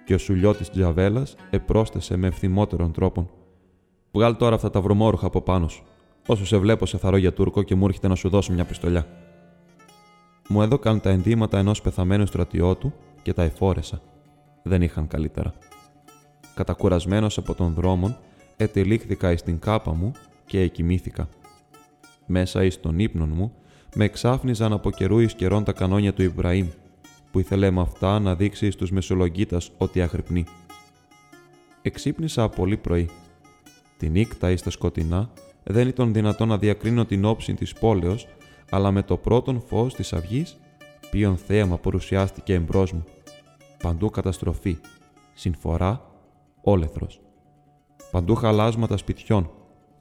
και 0.04 0.14
ο 0.14 0.18
σουλιώτης 0.18 0.70
Τζαβέλας 0.70 1.36
επρόσθεσε 1.50 2.16
με 2.16 2.26
ευθυμότερον 2.26 2.92
τρόπον. 2.92 3.30
Βγάλ 4.12 4.36
τώρα 4.36 4.54
αυτά 4.54 4.70
τα 4.70 4.80
βρωμόρουχα 4.80 5.26
από 5.26 5.40
πάνω 5.40 5.68
σου. 5.68 5.84
Όσο 6.26 6.46
σε 6.46 6.56
βλέπω 6.56 6.86
σε 6.86 6.98
θαρώ 6.98 7.16
για 7.16 7.32
Τούρκο 7.32 7.62
και 7.62 7.74
μου 7.74 7.84
έρχεται 7.84 8.08
να 8.08 8.14
σου 8.14 8.28
δώσω 8.28 8.52
μια 8.52 8.64
πιστολιά. 8.64 9.06
Μου 10.48 10.62
έδωκαν 10.62 11.00
τα 11.00 11.10
ενδύματα 11.10 11.58
ενός 11.58 11.80
πεθαμένου 11.80 12.26
στρατιώτου 12.26 12.92
και 13.22 13.32
τα 13.32 13.42
εφόρεσα. 13.42 14.00
Δεν 14.62 14.82
είχαν 14.82 15.06
καλύτερα. 15.06 15.54
Κατακουρασμένος 16.54 17.38
από 17.38 17.54
τον 17.54 17.72
δρόμο, 17.72 18.16
ετελήχθηκα 18.56 19.32
εις 19.32 19.42
την 19.42 19.58
κάπα 19.58 19.94
μου 19.94 20.12
και 20.46 20.60
εκοιμήθηκα. 20.60 21.28
Μέσα 22.26 22.64
εις 22.64 22.80
τον 22.80 22.98
ύπνο 22.98 23.26
μου, 23.26 23.52
με 23.94 24.04
εξάφνιζαν 24.04 24.72
από 24.72 24.90
καιρού 24.90 25.18
εις 25.18 25.34
καιρών 25.34 25.64
τα 25.64 25.72
κανόνια 25.72 26.12
του 26.12 26.22
Ιβραήμ 26.22 26.68
που 27.32 27.38
ήθελε 27.38 27.70
με 27.70 27.80
αυτά 27.80 28.18
να 28.18 28.34
δείξει 28.34 28.70
στους 28.70 28.90
Μεσολογγίτας 28.90 29.70
ότι 29.78 30.02
αχρυπνεί. 30.02 30.44
Εξύπνησα 31.82 32.48
πολύ 32.48 32.76
πρωί. 32.76 33.10
Τη 33.96 34.08
νύχτα 34.08 34.50
ή 34.50 34.56
στα 34.56 34.70
σκοτεινά 34.70 35.30
δεν 35.62 35.88
ήταν 35.88 36.12
δυνατόν 36.12 36.48
να 36.48 36.58
διακρίνω 36.58 37.04
την 37.04 37.24
όψη 37.24 37.54
της 37.54 37.72
πόλεως, 37.72 38.26
αλλά 38.70 38.90
με 38.90 39.02
το 39.02 39.16
πρώτον 39.16 39.60
φως 39.60 39.94
της 39.94 40.12
αυγής, 40.12 40.56
ποιον 41.10 41.36
θέαμα 41.36 41.78
παρουσιάστηκε 41.78 42.54
εμπρός 42.54 42.92
μου. 42.92 43.04
Παντού 43.82 44.10
καταστροφή, 44.10 44.78
συμφορά, 45.34 46.10
όλεθρος. 46.62 47.20
Παντού 48.10 48.34
χαλάσματα 48.34 48.96
σπιτιών 48.96 49.50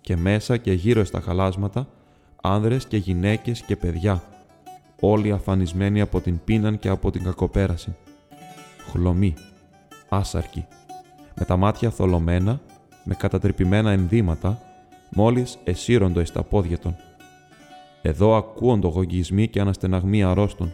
και 0.01 0.15
μέσα 0.15 0.57
και 0.57 0.71
γύρω 0.73 1.03
στα 1.03 1.21
χαλάσματα 1.21 1.87
άνδρες 2.41 2.85
και 2.85 2.97
γυναίκες 2.97 3.61
και 3.61 3.75
παιδιά, 3.75 4.23
όλοι 5.03 5.31
αφανισμένοι 5.31 6.01
από 6.01 6.21
την 6.21 6.39
πείναν 6.43 6.79
και 6.79 6.89
από 6.89 7.11
την 7.11 7.23
κακοπέραση. 7.23 7.95
Χλωμοί, 8.91 9.33
άσαρκοι, 10.09 10.65
με 11.35 11.45
τα 11.45 11.57
μάτια 11.57 11.89
θολωμένα, 11.89 12.61
με 13.03 13.15
κατατρυπημένα 13.15 13.91
ενδύματα, 13.91 14.59
μόλις 15.09 15.57
εσύροντο 15.63 16.21
εις 16.21 16.31
τα 16.31 16.43
πόδια 16.43 16.77
των. 16.79 16.95
Εδώ 18.01 18.35
ακούοντο 18.35 18.87
γογγισμοί 18.87 19.47
και 19.47 19.59
αναστεναγμοί 19.59 20.23
αρρώστων. 20.23 20.73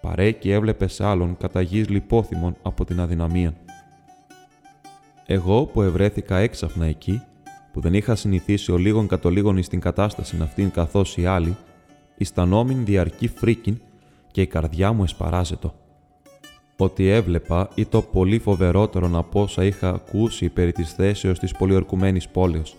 Παρέ 0.00 0.30
και 0.30 0.52
έβλεπε 0.52 0.86
άλλον 0.98 1.36
κατά 1.36 1.60
γης 1.60 1.88
λιπόθυμων 1.88 2.56
από 2.62 2.84
την 2.84 3.00
αδυναμία. 3.00 3.54
Εγώ 5.26 5.64
που 5.64 5.82
ευρέθηκα 5.82 6.36
έξαφνα 6.36 6.86
εκεί, 6.86 7.22
που 7.72 7.80
δεν 7.80 7.94
είχα 7.94 8.14
συνηθίσει 8.14 8.72
ο 8.72 8.76
λίγων 8.76 9.06
κατ' 9.06 9.24
ολίγων 9.24 9.56
εις 9.56 9.68
την 9.68 9.80
κατάσταση 9.80 10.38
αυτήν 10.42 10.70
καθώς 10.70 11.16
οι 11.16 11.26
άλλοι, 11.26 11.56
ιστανόμην 12.16 12.84
διαρκή 12.84 13.28
φρίκιν 13.28 13.80
και 14.30 14.40
η 14.40 14.46
καρδιά 14.46 14.92
μου 14.92 15.02
εσπαράζετο. 15.02 15.74
Ότι 16.76 17.08
έβλεπα 17.08 17.68
το 17.88 18.02
πολύ 18.02 18.38
φοβερότερο 18.38 19.10
από 19.18 19.42
όσα 19.42 19.64
είχα 19.64 19.88
ακούσει 19.88 20.48
περί 20.48 20.72
της 20.72 20.92
θέσεως 20.92 21.38
της 21.38 21.52
πολιορκουμένης 21.52 22.28
πόλεως. 22.28 22.76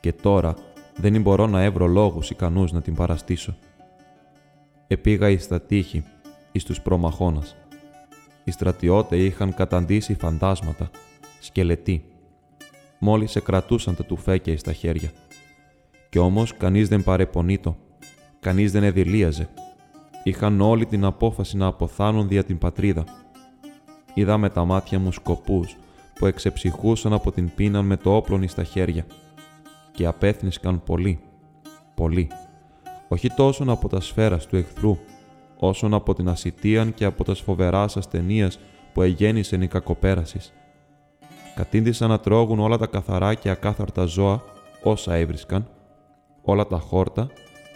Και 0.00 0.12
τώρα 0.12 0.54
δεν 0.96 1.20
μπορώ 1.20 1.46
να 1.46 1.62
έβρω 1.62 1.86
λόγους 1.86 2.30
ικανούς 2.30 2.72
να 2.72 2.82
την 2.82 2.94
παραστήσω. 2.94 3.56
επήγα 4.86 5.30
εις 5.30 5.48
τα 5.48 5.60
τείχη, 5.60 6.04
εις 6.52 6.64
τους 6.64 6.80
προμαχώνας. 6.80 7.56
Οι 8.44 8.50
στρατιώτες 8.50 9.20
είχαν 9.20 9.54
καταντήσει 9.54 10.14
φαντάσματα, 10.14 10.90
σκελετοί. 11.40 12.04
Μόλις 12.98 13.30
σε 13.30 13.40
κρατούσαν 13.40 13.96
τα 13.96 14.04
τουφέκια 14.04 14.52
εις 14.52 14.62
τα 14.62 14.72
χέρια. 14.72 15.10
Κι 16.08 16.18
όμως 16.18 16.56
κανείς 16.56 16.88
δεν 16.88 17.02
παρεπονείτο, 17.02 17.76
κανείς 18.44 18.72
δεν 18.72 18.82
εδηλίαζε. 18.82 19.48
Είχαν 20.22 20.60
όλη 20.60 20.86
την 20.86 21.04
απόφαση 21.04 21.56
να 21.56 21.66
αποθάνουν 21.66 22.28
δια 22.28 22.44
την 22.44 22.58
πατρίδα. 22.58 23.04
Είδα 24.14 24.38
με 24.38 24.48
τα 24.48 24.64
μάτια 24.64 24.98
μου 24.98 25.12
σκοπούς 25.12 25.76
που 26.14 26.26
εξεψυχούσαν 26.26 27.12
από 27.12 27.32
την 27.32 27.54
πείνα 27.54 27.82
με 27.82 27.96
το 27.96 28.16
όπλον 28.16 28.42
εις 28.42 28.54
τα 28.54 28.64
χέρια 28.64 29.06
και 29.92 30.06
απέθνισκαν 30.06 30.82
πολύ, 30.82 31.20
πολύ, 31.94 32.28
όχι 33.08 33.28
τόσο 33.30 33.64
από 33.66 33.88
τα 33.88 34.00
σφαίρα 34.00 34.38
του 34.38 34.56
εχθρού, 34.56 34.98
όσον 35.56 35.94
από 35.94 36.14
την 36.14 36.28
ασυτίαν 36.28 36.94
και 36.94 37.04
από 37.04 37.24
τα 37.24 37.34
φοβερά 37.34 37.82
ασθενεία 37.82 38.50
που 38.92 39.02
εγέννησεν 39.02 39.62
οι 39.62 39.66
κακοπέρασης. 39.66 40.52
Κατήντησαν 41.54 42.08
να 42.08 42.20
τρώγουν 42.20 42.58
όλα 42.58 42.78
τα 42.78 42.86
καθαρά 42.86 43.34
και 43.34 43.50
ακάθαρτα 43.50 44.04
ζώα 44.04 44.42
όσα 44.82 45.14
έβρισκαν, 45.14 45.68
όλα 46.42 46.66
τα 46.66 46.78
χόρτα 46.78 47.30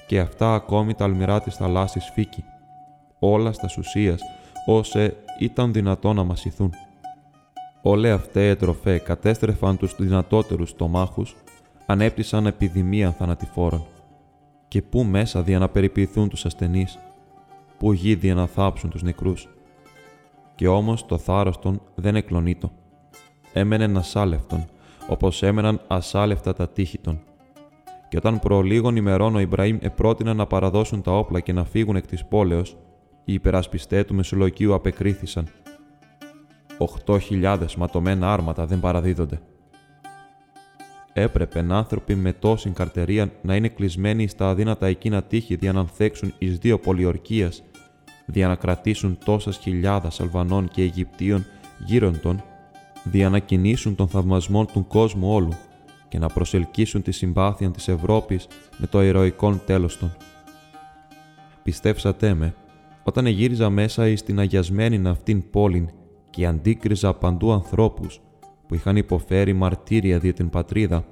και 0.08 0.20
αυτά 0.20 0.54
ακόμη 0.54 0.94
τα 0.94 1.04
αλμυρά 1.04 1.40
της 1.40 1.56
θαλάσσης 1.56 2.10
φύκη, 2.14 2.44
όλα 3.18 3.52
στα 3.52 3.68
ουσίας 3.78 4.20
όσε 4.66 5.16
ήταν 5.38 5.72
δυνατόν 5.72 6.16
να 6.16 6.24
μασηθούν. 6.24 6.72
Όλε 7.82 8.10
αυτέ 8.10 8.54
τροφέ 8.54 8.98
κατέστρεφαν 8.98 9.76
τους 9.76 9.96
δυνατότερους 9.96 10.70
στομάχους, 10.70 11.36
ανέπτυσαν 11.86 12.46
επιδημία 12.46 13.12
θανατηφόρων. 13.12 13.86
Και 14.68 14.82
πού 14.82 15.02
μέσα 15.04 15.42
δια 15.42 15.58
να 15.58 15.68
περιποιηθούν 15.68 16.28
τους 16.28 16.44
ασθενείς, 16.44 16.98
πού 17.78 17.92
γη 17.92 18.14
δια 18.14 18.34
να 18.34 18.46
θάψουν 18.46 18.90
τους 18.90 19.02
νεκρούς. 19.02 19.48
Και 20.54 20.68
όμως 20.68 21.06
το 21.06 21.18
θάρρος 21.18 21.58
των 21.58 21.80
δεν 21.94 22.16
εκλονίτο. 22.16 22.72
Έμενε 23.52 23.98
ασάλευτον, 23.98 24.64
όπως 25.08 25.42
έμεναν 25.42 25.80
ασάλευτα 25.86 26.52
τα 26.52 26.68
τείχη 26.68 26.98
των. 26.98 27.22
Και 28.08 28.16
όταν 28.16 28.38
προ 28.38 28.62
λίγων 28.62 28.96
ημερών 28.96 29.34
ο 29.34 29.40
Ιμπραήμ 29.40 29.78
επρότεινε 29.80 30.32
να 30.32 30.46
παραδώσουν 30.46 31.02
τα 31.02 31.18
όπλα 31.18 31.40
και 31.40 31.52
να 31.52 31.64
φύγουν 31.64 31.96
εκ 31.96 32.06
της 32.06 32.24
πόλεως, 32.24 32.76
οι 33.24 33.32
υπερασπιστέ 33.32 34.04
του 34.04 34.14
Μεσολογίου 34.14 34.74
απεκρίθησαν. 34.74 35.48
Οχτώ 36.78 37.18
χιλιάδες 37.18 37.76
ματωμένα 37.76 38.32
άρματα 38.32 38.66
δεν 38.66 38.80
παραδίδονται. 38.80 39.40
Έπρεπε 41.12 41.66
άνθρωποι 41.68 42.14
με 42.14 42.32
τόση 42.32 42.70
καρτερία 42.70 43.32
να 43.42 43.56
είναι 43.56 43.68
κλεισμένοι 43.68 44.26
στα 44.26 44.48
αδύνατα 44.48 44.86
εκείνα 44.86 45.22
τείχη 45.22 45.54
δια 45.54 45.72
να 45.72 45.80
ανθέξουν 45.80 46.32
εις 46.38 46.58
δύο 46.58 46.78
πολιορκίας, 46.78 47.62
δια 48.26 48.48
να 48.48 48.54
κρατήσουν 48.54 49.18
τόσας 49.24 49.56
χιλιάδας 49.56 50.20
Αλβανών 50.20 50.68
και 50.68 50.82
Αιγυπτίων 50.82 51.44
γύρων 51.86 52.20
των, 52.20 52.42
δια 53.04 53.28
να 53.28 53.38
κινήσουν 53.38 53.94
τον 53.94 54.08
θαυμασμό 54.08 54.64
του 54.64 54.86
κόσμου 54.86 55.32
όλου 55.32 55.52
και 56.08 56.18
να 56.18 56.28
προσελκύσουν 56.28 57.02
τη 57.02 57.12
συμπάθεια 57.12 57.70
της 57.70 57.88
Ευρώπης 57.88 58.46
με 58.76 58.86
το 58.86 59.02
ηρωικό 59.02 59.54
τέλος 59.66 59.98
των. 59.98 60.16
Πιστέψατε 61.62 62.34
με, 62.34 62.54
όταν 63.02 63.26
εγύριζα 63.26 63.70
μέσα 63.70 64.08
εις 64.08 64.22
την 64.22 64.38
αγιασμένη 64.38 65.08
αυτήν 65.08 65.50
πόλην 65.50 65.88
και 66.30 66.46
αντίκριζα 66.46 67.14
παντού 67.14 67.52
ανθρώπους 67.52 68.20
που 68.66 68.74
είχαν 68.74 68.96
υποφέρει 68.96 69.52
μαρτύρια 69.52 70.18
δια 70.18 70.32
την 70.32 70.50
πατρίδα, 70.50 71.04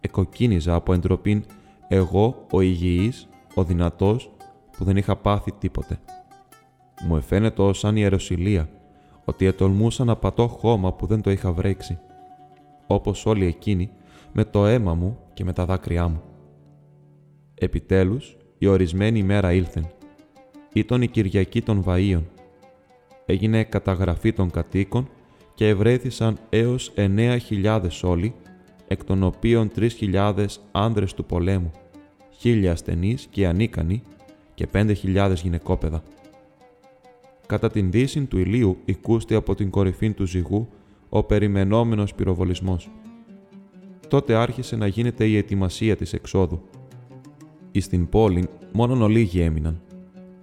εκοκίνιζα 0.00 0.74
από 0.74 0.92
εντροπήν 0.92 1.44
εγώ 1.88 2.46
ο 2.50 2.60
υγιής, 2.60 3.28
ο 3.54 3.64
δυνατός, 3.64 4.30
που 4.76 4.84
δεν 4.84 4.96
είχα 4.96 5.16
πάθει 5.16 5.52
τίποτε. 5.52 5.98
Μου 7.06 7.16
εφαίνεται 7.16 7.72
σαν 7.72 7.96
ιεροσιλία, 7.96 8.68
ότι 9.24 9.46
ετολμούσα 9.46 10.04
να 10.04 10.16
πατώ 10.16 10.46
χώμα 10.48 10.92
που 10.92 11.06
δεν 11.06 11.20
το 11.20 11.30
είχα 11.30 11.52
βρέξει, 11.52 11.98
όπως 12.86 13.26
όλοι 13.26 13.46
εκείνοι, 13.46 13.90
με 14.38 14.44
το 14.44 14.66
αίμα 14.66 14.94
μου 14.94 15.18
και 15.34 15.44
με 15.44 15.52
τα 15.52 15.64
δάκρυά 15.64 16.08
μου. 16.08 16.22
Επιτέλους, 17.54 18.36
η 18.58 18.66
ορισμένη 18.66 19.18
ημέρα 19.18 19.52
ήλθεν. 19.52 19.86
Ήταν 20.72 21.02
η 21.02 21.08
Κυριακή 21.08 21.62
των 21.62 21.84
Βαΐων. 21.86 22.22
Έγινε 23.26 23.64
καταγραφή 23.64 24.32
των 24.32 24.50
κατοίκων 24.50 25.08
και 25.54 25.68
ευρέθησαν 25.68 26.38
έως 26.48 26.92
9.000 26.96 27.80
όλοι, 28.02 28.34
εκ 28.88 29.04
των 29.04 29.22
οποίων 29.22 29.70
3.000 29.76 30.46
άνδρες 30.72 31.14
του 31.14 31.24
πολέμου, 31.24 31.70
1.000 32.42 32.66
ασθενείς 32.66 33.26
και 33.30 33.46
ανίκανοι 33.46 34.02
και 34.54 34.68
5.000 34.72 35.32
γυναικόπαιδα. 35.42 36.02
Κατά 37.46 37.70
την 37.70 37.90
δύση 37.90 38.24
του 38.24 38.38
ηλίου 38.38 38.76
οικούστη 38.84 39.34
από 39.34 39.54
την 39.54 39.70
κορυφή 39.70 40.12
του 40.12 40.26
ζυγού 40.26 40.68
ο 41.08 41.22
περιμενόμενος 41.22 42.14
πυροβολισμός. 42.14 42.90
Τότε 44.08 44.34
άρχισε 44.34 44.76
να 44.76 44.86
γίνεται 44.86 45.26
η 45.26 45.36
ετοιμασία 45.36 45.96
της 45.96 46.12
εξόδου. 46.12 46.62
Εις 47.72 47.88
την 47.88 48.08
πόλη 48.08 48.48
μόνον 48.72 49.02
ολίγοι 49.02 49.40
έμειναν. 49.40 49.80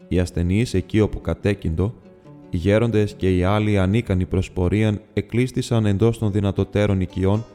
Οι 0.08 0.20
ασθενείς 0.20 0.74
εκεί 0.74 1.00
όπου 1.00 1.22
κατέκυντο 1.22 1.94
οι 2.54 2.58
γέροντες 2.58 3.14
και 3.14 3.38
οι 3.38 3.44
άλλοι 3.44 3.80
ανίκανοι 3.80 4.26
προς 4.26 4.52
πορείαν 4.52 5.02
εκλείστησαν 5.14 5.86
εντός 5.86 6.18
των 6.18 6.32
δυνατοτέρων 6.32 7.02
οικειών, 7.02 7.46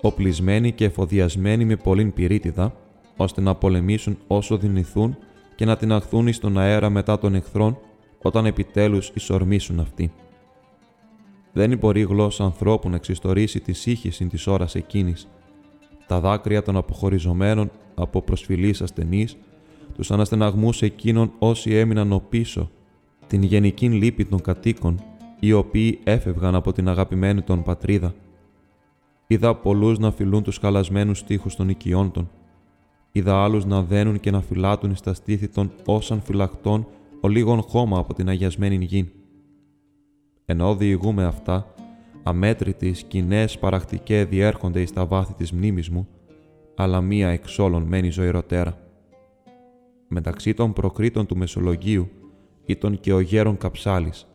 οπλισμένοι 0.00 0.72
και 0.72 0.84
εφοδιασμένοι 0.84 1.64
με 1.64 1.76
πολλήν 1.76 2.12
πυρίτιδα, 2.12 2.74
ώστε 3.16 3.40
να 3.40 3.54
πολεμήσουν 3.54 4.18
όσο 4.26 4.56
δυνηθούν 4.56 5.16
και 5.56 5.64
να 5.64 5.76
την 5.76 5.92
αχθούν 5.92 6.32
στον 6.32 6.58
αέρα 6.58 6.90
μετά 6.90 7.18
των 7.18 7.34
εχθρών, 7.34 7.78
όταν 8.22 8.46
επιτέλους 8.46 9.10
ισορμήσουν 9.14 9.80
αυτοί. 9.80 10.12
Δεν 11.52 11.78
μπορεί 11.78 12.00
η 12.00 12.04
γλώσσα 12.04 12.44
ανθρώπου 12.44 12.88
να 12.88 12.96
εξιστορήσει 12.96 13.60
τη 13.60 13.72
σύγχυση 13.72 14.26
της 14.26 14.46
ώρας 14.46 14.74
εκείνης. 14.74 15.28
Τα 16.06 16.20
δάκρυα 16.20 16.62
των 16.62 16.76
αποχωριζομένων 16.76 17.70
από 17.94 18.22
προσφυλείς 18.22 18.82
ασθενείς, 18.82 19.36
τους 19.96 20.10
αναστεναγμούς 20.10 20.82
εκείνων 20.82 21.32
όσοι 21.38 21.74
έμειναν 21.74 22.22
πίσω 22.28 22.70
την 23.26 23.42
γενική 23.42 23.88
λύπη 23.88 24.24
των 24.24 24.40
κατοίκων, 24.40 25.00
οι 25.40 25.52
οποίοι 25.52 25.98
έφευγαν 26.04 26.54
από 26.54 26.72
την 26.72 26.88
αγαπημένη 26.88 27.42
των 27.42 27.62
πατρίδα. 27.62 28.14
Είδα 29.26 29.54
πολλούς 29.54 29.98
να 29.98 30.10
φιλούν 30.10 30.42
τους 30.42 30.58
χαλασμένους 30.58 31.24
τείχους 31.24 31.56
των 31.56 31.68
οικειών 31.68 32.10
των. 32.10 32.30
Είδα 33.12 33.42
άλλους 33.42 33.64
να 33.64 33.82
δένουν 33.82 34.20
και 34.20 34.30
να 34.30 34.40
φυλάτουν 34.40 34.96
στα 34.96 35.14
στήθη 35.14 35.48
των 35.48 35.72
όσαν 35.84 36.20
φυλακτών 36.20 36.86
ο 37.20 37.28
λίγον 37.28 37.62
χώμα 37.62 37.98
από 37.98 38.14
την 38.14 38.28
αγιασμένη 38.28 38.84
γη. 38.84 39.12
Ενώ 40.44 40.76
διηγούμε 40.76 41.24
αυτά, 41.24 41.74
αμέτρητοι 42.22 42.94
σκηνές 42.94 43.58
παρακτικέ 43.58 44.24
διέρχονται 44.24 44.80
εις 44.80 44.92
τα 44.92 45.06
βάθη 45.06 45.34
της 45.34 45.52
μνήμης 45.52 45.88
μου, 45.88 46.08
αλλά 46.74 47.00
μία 47.00 47.28
εξ 47.28 47.58
όλων 47.58 47.82
μένει 47.82 48.10
ζωηροτέρα. 48.10 48.78
Μεταξύ 50.08 50.54
των 50.54 50.72
προκρήτων 50.72 51.26
του 51.26 51.36
Μεσολογίου, 51.36 52.10
ήταν 52.64 53.00
και 53.00 53.12
ο 53.12 53.20
γέρον 53.20 53.56
Καψάλης, 53.56 54.26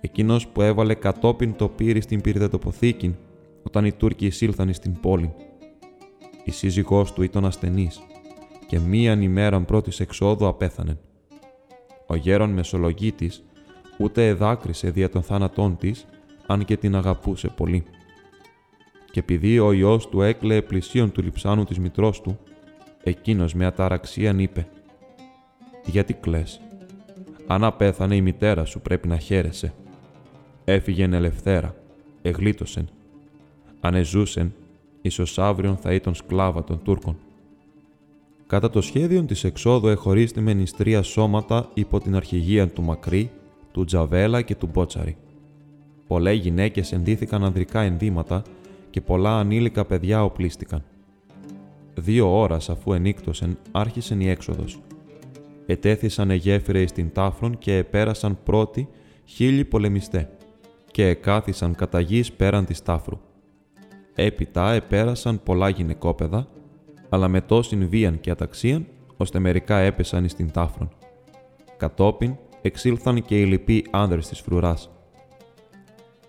εκείνος 0.00 0.48
που 0.48 0.62
έβαλε 0.62 0.94
κατόπιν 0.94 1.56
το 1.56 1.68
πύρι 1.68 2.00
στην 2.00 2.20
πυρδετοποθήκη 2.20 3.16
όταν 3.62 3.84
οι 3.84 3.92
Τούρκοι 3.92 4.26
εισήλθαν 4.26 4.72
στην 4.72 5.00
πόλη. 5.00 5.34
Η 6.44 6.50
σύζυγός 6.50 7.12
του 7.12 7.22
ήταν 7.22 7.44
ασθενής 7.44 8.00
και 8.66 8.78
μίαν 8.78 9.22
ημέραν 9.22 9.64
πρώτης 9.64 10.00
εξόδου 10.00 10.46
απέθανε. 10.46 10.98
Ο 12.06 12.16
γέρον 12.16 12.50
Μεσολογίτης 12.50 13.44
ούτε 13.98 14.28
εδάκρυσε 14.28 14.90
δια 14.90 15.08
των 15.08 15.22
θάνατών 15.22 15.76
της, 15.76 16.06
αν 16.52 16.64
και 16.64 16.76
την 16.76 16.96
αγαπούσε 16.96 17.48
πολύ. 17.48 17.84
Και 19.10 19.20
επειδή 19.20 19.58
ο 19.58 19.72
ιός 19.72 20.08
του 20.08 20.22
έκλαιε 20.22 20.62
πλησίον 20.62 21.12
του 21.12 21.22
λιψάνου 21.22 21.64
της 21.64 21.78
μητρός 21.78 22.20
του, 22.20 22.38
εκείνος 23.02 23.54
με 23.54 23.66
αταραξίαν 23.66 24.38
είπε 24.38 24.68
«Γιατί 25.84 26.12
κλαις, 26.12 26.60
αν 27.46 27.64
απέθανε 27.64 28.16
η 28.16 28.20
μητέρα 28.20 28.64
σου 28.64 28.80
πρέπει 28.80 29.08
να 29.08 29.18
χαίρεσαι. 29.18 29.74
Έφυγεν 30.64 31.12
ελευθέρα, 31.12 31.74
εγλίτωσεν. 32.22 32.88
Αν 33.80 33.94
εζούσεν, 33.94 34.54
ίσως 35.02 35.38
αύριον 35.38 35.76
θα 35.76 35.92
ήταν 35.92 36.14
σκλάβα 36.14 36.64
των 36.64 36.82
Τούρκων. 36.82 37.16
Κατά 38.46 38.70
το 38.70 38.80
σχέδιο 38.80 39.22
της 39.22 39.44
εξόδου 39.44 39.88
εχωρίστη 39.88 40.40
με 40.40 40.52
νηστρία 40.52 41.02
σώματα 41.02 41.70
υπό 41.74 42.00
την 42.00 42.16
αρχηγία 42.16 42.68
του 42.68 42.82
Μακρύ, 42.82 43.30
του 43.72 43.84
Τζαβέλα 43.84 44.42
και 44.42 44.54
του 44.54 44.68
Μπότσαρη. 44.72 45.16
Πολλές 46.12 46.36
γυναίκες 46.36 46.92
ενδύθηκαν 46.92 47.44
ανδρικά 47.44 47.80
ενδύματα 47.80 48.42
και 48.90 49.00
πολλά 49.00 49.38
ανήλικα 49.38 49.84
παιδιά 49.84 50.24
οπλίστηκαν. 50.24 50.84
Δύο 51.94 52.40
ώρας 52.40 52.70
αφού 52.70 52.92
ενύκτωσεν 52.92 53.58
άρχισε 53.70 54.16
η 54.18 54.28
έξοδος 54.28 54.80
ετέθησαν 55.66 56.30
εγέφυρες 56.30 56.90
στην 56.90 57.12
τάφρον 57.12 57.58
και 57.58 57.76
επέρασαν 57.76 58.38
πρώτοι 58.44 58.88
χίλιοι 59.24 59.64
πολεμιστέ 59.64 60.30
και 60.90 61.06
εκάθισαν 61.06 61.74
κατά 61.74 62.00
γης 62.00 62.32
πέραν 62.32 62.64
της 62.64 62.82
τάφρου. 62.82 63.18
Έπειτα 64.14 64.72
επέρασαν 64.72 65.42
πολλά 65.42 65.68
γυναικόπαιδα, 65.68 66.48
αλλά 67.08 67.28
με 67.28 67.40
τόσην 67.40 67.88
βίαν 67.88 68.20
και 68.20 68.30
αταξίαν, 68.30 68.86
ώστε 69.16 69.38
μερικά 69.38 69.78
έπεσαν 69.78 70.28
στην 70.28 70.50
τάφρον. 70.50 70.88
Κατόπιν 71.76 72.36
εξήλθαν 72.62 73.24
και 73.24 73.40
οι 73.40 73.44
λοιποί 73.44 73.86
άνδρες 73.90 74.28
της 74.28 74.40
φρουράς. 74.40 74.90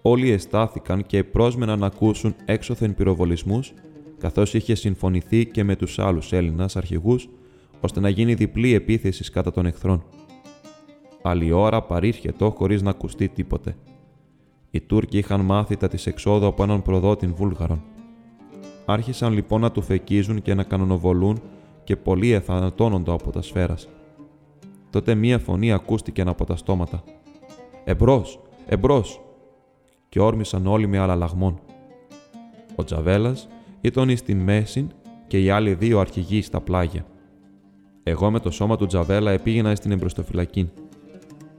Όλοι 0.06 0.30
εστάθηκαν 0.30 1.06
και 1.06 1.24
πρόσμεναν 1.24 1.80
να 1.80 1.86
ακούσουν 1.86 2.36
έξωθεν 2.46 2.96
πυροβολισμούς, 2.96 3.74
καθώς 4.18 4.54
είχε 4.54 4.76
συμφωνηθεί 4.76 5.46
και 5.46 5.64
με 5.64 5.76
τους 5.76 6.00
άλλους 6.00 6.34
Έλληνας 6.34 6.76
αρχηγούς, 6.76 7.30
ώστε 7.82 8.00
να 8.00 8.10
γίνει 8.10 8.34
διπλή 8.34 8.74
επίθεση 8.74 9.32
κατά 9.32 9.52
των 9.52 9.66
εχθρών. 9.66 10.04
Άλλη 11.22 11.52
ώρα 11.52 11.82
παρήρχετο 11.82 12.54
χωρίς 12.58 12.82
να 12.82 12.90
ακουστεί 12.90 13.28
τίποτε. 13.28 13.76
Οι 14.72 14.82
Τούρκοι 14.82 15.18
είχαν 15.18 15.42
μάθει 15.42 15.78
τα 15.78 15.88
της 15.88 16.06
εξόδου 16.08 16.46
από 16.46 16.64
έναν 16.64 16.82
προδότην 16.82 17.34
Βούλγαρων. 17.34 17.84
Άρχισαν 18.86 19.34
λοιπόν 19.34 19.62
να 19.62 19.72
του 19.72 19.82
φεκίζουν 19.82 20.42
και 20.42 20.54
να 20.54 20.64
κανονοβολούν 20.64 21.42
και 21.84 21.96
πολλοί 21.96 22.32
εθανατώνονται 22.32 23.12
από 23.12 23.32
τα 23.32 23.42
σφαίρας. 23.42 23.90
Τότε 24.90 25.16
μία 25.16 25.40
φωνή 25.40 25.72
ακούστηκε 25.74 26.22
από 26.22 26.46
τα 26.46 26.56
στόματα. 26.56 27.04
«Εμπρός! 27.84 28.40
Εμπρός! 28.66 29.23
Και 30.14 30.20
όρμησαν 30.20 30.68
όλοι 30.68 30.88
με 30.88 30.98
άλλα 30.98 31.16
λαγμών. 31.16 31.60
Ο 32.76 32.84
Τζαβέλας 32.84 33.48
ήταν 33.82 34.18
στην 34.18 34.38
μέση 34.38 34.88
και 35.28 35.44
οι 35.44 35.50
άλλοι 35.50 35.74
δύο 35.74 36.00
αρχηγοί 36.00 36.42
στα 36.42 36.62
πλάγια. 36.62 37.06
Εγώ 38.04 38.32
με 38.32 38.40
το 38.40 38.52
σώμα 38.52 38.78
του 38.78 38.86
Τζαβέλα 38.86 39.32
επήγαινα 39.32 39.76
στην 39.76 39.92
εμπροστοφυλακή. 39.92 40.72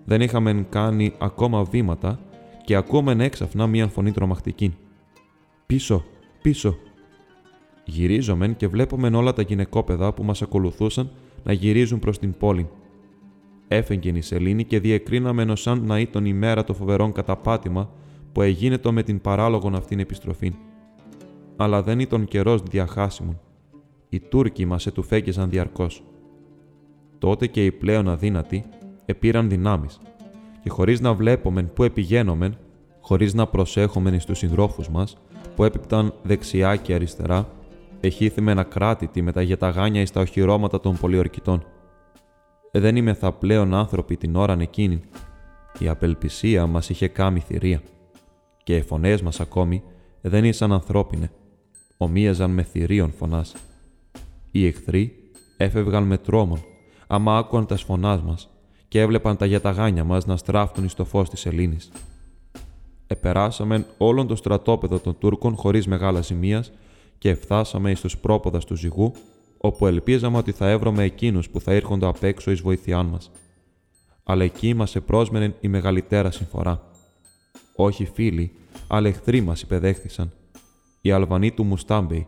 Δεν 0.04 0.20
είχαμε 0.20 0.66
κάνει 0.68 1.12
ακόμα 1.18 1.64
βήματα 1.64 2.20
και 2.64 2.74
ακούμεν 2.74 3.20
έξαφνα 3.20 3.66
μία 3.66 3.88
φωνή 3.88 4.12
τρομακτική. 4.12 4.76
Πίσω, 5.66 6.04
πίσω. 6.42 6.76
Γυρίζομεν 7.84 8.56
και 8.56 8.68
βλέπομεν 8.68 9.14
όλα 9.14 9.32
τα 9.32 9.42
γυναικόπαιδα 9.42 10.12
που 10.12 10.24
μας 10.24 10.42
ακολουθούσαν 10.42 11.10
να 11.44 11.52
γυρίζουν 11.52 11.98
προς 11.98 12.18
την 12.18 12.34
πόλη. 12.38 12.68
Έφεγγεν 13.68 14.16
η 14.16 14.22
σελήνη 14.22 14.64
και 14.64 14.80
διεκρίναμεν 14.80 15.56
σαν 15.56 15.84
να 15.84 16.00
ήταν 16.00 16.24
η 16.24 16.32
μέρα 16.32 16.64
το 16.64 16.74
φοβερόν 16.74 17.12
καταπάτημα 17.12 17.90
που 18.34 18.42
εγίνετο 18.42 18.92
με 18.92 19.02
την 19.02 19.20
παράλογον 19.20 19.74
αυτήν 19.74 19.98
επιστροφή. 19.98 20.52
Αλλά 21.56 21.82
δεν 21.82 21.98
ήταν 21.98 22.24
καιρός 22.24 22.62
διαχάσιμον. 22.62 23.40
Οι 24.08 24.20
Τούρκοι 24.20 24.64
μας 24.64 24.86
ετουφέγγιζαν 24.86 25.50
διαρκώς. 25.50 26.02
Τότε 27.18 27.46
και 27.46 27.64
οι 27.64 27.72
πλέον 27.72 28.08
αδύνατοι 28.08 28.64
επήραν 29.04 29.48
δυνάμεις, 29.48 30.00
και 30.62 30.70
χωρίς 30.70 31.00
να 31.00 31.14
βλέπομεν 31.14 31.72
πού 31.72 31.84
επηγαίνομεν, 31.84 32.56
χωρίς 33.00 33.34
να 33.34 33.46
προσέχομεν 33.46 34.20
στου 34.20 34.34
συντρόφους 34.34 34.88
μας, 34.88 35.16
που 35.56 35.64
έπιπταν 35.64 36.14
δεξιά 36.22 36.76
και 36.76 36.94
αριστερά, 36.94 37.48
εχήθημεν 38.00 38.58
ακράτητοι 38.58 39.22
με 39.22 39.32
τα 39.32 39.42
γεταγάνια 39.42 40.00
εις 40.00 40.10
τα 40.10 40.20
οχυρώματα 40.20 40.80
των 40.80 40.96
πολιορκητών. 40.96 41.64
Ε, 42.70 42.80
δεν 42.80 42.96
είμαι 42.96 43.14
θα 43.14 43.32
πλέον 43.32 43.74
άνθρωποι 43.74 44.16
την 44.16 44.36
ώραν 44.36 44.60
εκείνη. 44.60 45.00
Η 45.78 45.88
απελπισία 45.88 46.66
μας 46.66 46.90
είχε 46.90 47.08
κάμει 47.08 47.40
θηρία. 47.40 47.80
Και 48.64 48.76
οι 48.76 48.82
φωνές 48.82 49.22
μας 49.22 49.40
ακόμη 49.40 49.82
δεν 50.20 50.44
ήσαν 50.44 50.72
ανθρώπινες. 50.72 51.28
Ομοίαζαν 51.96 52.50
με 52.50 52.62
θηρίων 52.62 53.12
φωνάς. 53.12 53.54
Οι 54.50 54.66
εχθροί 54.66 55.12
έφευγαν 55.56 56.04
με 56.04 56.18
τρόμον, 56.18 56.64
άμα 57.06 57.36
άκουαν 57.36 57.66
τας 57.66 57.82
φωνάς 57.82 58.22
μας 58.22 58.48
και 58.88 59.00
έβλεπαν 59.00 59.36
τα 59.36 59.46
γιαταγάνια 59.46 60.04
μας 60.04 60.26
να 60.26 60.36
στράφτουν 60.36 60.88
στο 60.88 61.04
φως 61.04 61.30
της 61.30 61.46
Ελλήνης. 61.46 61.90
Επεράσαμε 63.06 63.86
όλον 63.98 64.26
το 64.26 64.36
στρατόπεδο 64.36 64.98
των 64.98 65.18
Τούρκων 65.18 65.56
χωρίς 65.56 65.86
μεγάλα 65.86 66.20
ζημία 66.20 66.64
και 67.18 67.34
φτάσαμε 67.34 67.90
εις 67.90 68.00
τους 68.00 68.18
πρόποδα 68.18 68.58
του 68.58 68.76
ζυγού 68.76 69.12
όπου 69.58 69.86
ελπίζαμε 69.86 70.36
ότι 70.36 70.52
θα 70.52 70.70
έβρωμε 70.70 71.02
εκείνους 71.02 71.50
που 71.50 71.60
θα 71.60 71.74
ήρχονται 71.74 72.06
απ' 72.06 72.22
έξω 72.22 72.50
εις 72.50 72.60
βοήθειά 72.60 73.02
μας. 73.02 73.30
Αλλά 74.24 74.44
εκεί 74.44 74.74
μας 74.74 74.96
επρόσμενε 74.96 75.54
η 75.60 75.68
μεγαλύτερα 75.68 76.30
συμφορά. 76.30 76.93
Όχι 77.76 78.04
φίλοι, 78.04 78.52
αλλά 78.86 79.08
εχθροί 79.08 79.40
μας 79.40 79.62
υπεδέχθησαν. 79.62 80.32
Οι 81.00 81.10
Αλβανοί 81.10 81.50
του 81.50 81.64
Μουστάμπεϊ. 81.64 82.26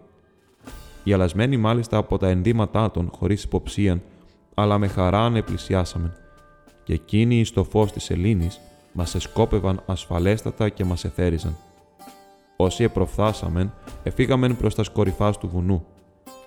Οι 1.05 1.13
αλασμένοι 1.13 1.57
μάλιστα 1.57 1.97
από 1.97 2.19
τα 2.19 2.29
ενδύματά 2.29 2.91
των 2.91 3.11
χωρίς 3.17 3.43
υποψία, 3.43 4.03
αλλά 4.55 4.79
με 4.79 4.87
χαρά 4.87 5.21
ανεπλησιάσαμε. 5.21 6.17
Και 6.85 6.93
εκείνοι 6.93 7.45
στο 7.45 7.65
φως 7.65 7.93
της 7.93 8.11
Ελλήνης 8.11 8.61
μας 8.93 9.15
εσκόπευαν 9.15 9.83
ασφαλέστατα 9.87 10.69
και 10.69 10.85
μας 10.85 11.05
εθέριζαν. 11.05 11.57
Όσοι 12.57 12.83
επροφθάσαμεν, 12.85 13.73
εφήγαμεν 14.03 14.57
προς 14.57 14.75
τα 14.75 14.83
σκορυφά 14.83 15.31
του 15.31 15.49
βουνού, 15.49 15.87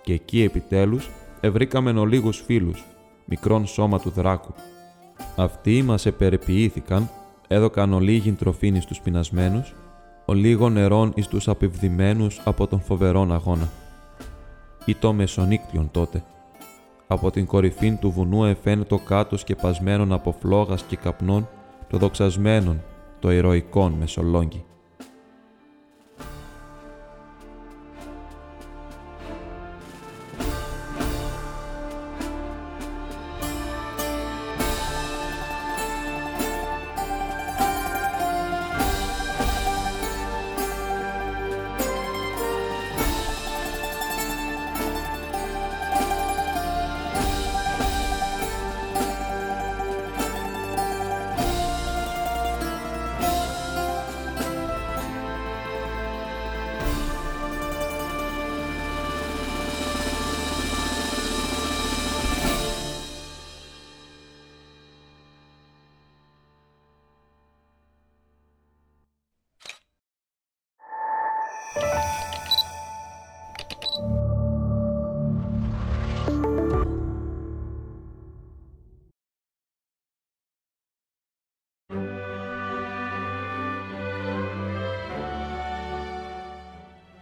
και 0.04 0.14
εκεί 0.14 0.42
επιτέλους 0.42 1.10
ευρήκαμεν 1.42 1.98
ολίγους 1.98 2.42
φίλους, 2.42 2.86
μικρόν 3.26 3.68
σώμα 3.68 4.00
του 4.00 4.10
δράκου. 4.10 4.54
Αυτοί 5.36 5.82
μας 5.82 6.06
επερεποιήθηκαν, 6.06 7.10
έδωκαν 7.52 7.94
ολίγην 7.94 8.36
τροφήν 8.36 8.82
στους 8.82 9.02
πεινασμένους, 9.02 9.76
ολίγων 10.26 10.74
νερών 10.74 11.12
εις 11.16 11.28
τους 11.28 11.48
απευδημένους 11.48 12.42
από 12.44 12.68
τον 12.68 12.82
φοβερόν 12.82 13.32
αγώνα. 13.32 13.70
Ή 14.86 14.96
το 14.96 15.14
μεσονύκτιον 15.14 15.90
τότε. 15.92 16.24
Από 17.08 17.32
την 17.32 17.46
κορυφήν 17.46 18.00
του 18.00 18.12
βουνού 18.12 18.46
εφαίνεται 18.46 19.00
κάτω 19.06 19.38
σκεπασμένον 19.38 20.14
από 20.14 20.36
φλόγας 20.40 20.84
και 20.84 20.96
καπνών 20.96 21.48
το 21.90 21.98
δοξασμένον, 21.98 22.82
το 23.20 23.32
ηρωικόν 23.32 23.92
μεσολόγγι. 23.92 24.64